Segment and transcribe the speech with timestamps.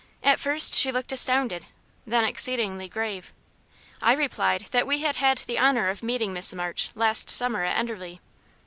[0.23, 1.67] At first she looked astounded,
[2.07, 3.31] then exceedingly grave.
[4.01, 7.77] I replied, "that we had had the honour of meeting Miss March last summer at
[7.77, 8.19] Enderley."